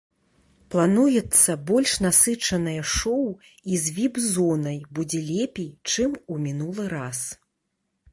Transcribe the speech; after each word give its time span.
Плануецца 0.75 1.55
больш 1.71 1.91
насычанае 2.05 2.79
шоу 2.93 3.27
і 3.73 3.81
з 3.83 3.93
віп-зонай 3.97 4.79
будзе 5.01 5.21
лепей, 5.29 5.69
чым 5.91 6.17
у 6.37 6.39
мінулы 6.47 6.87
раз. 6.95 7.19